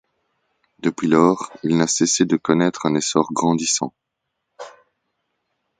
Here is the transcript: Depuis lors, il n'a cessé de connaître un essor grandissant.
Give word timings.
Depuis 0.79 1.07
lors, 1.07 1.51
il 1.61 1.77
n'a 1.77 1.85
cessé 1.85 2.25
de 2.25 2.35
connaître 2.35 2.87
un 2.87 2.95
essor 2.95 3.31
grandissant. 3.33 3.93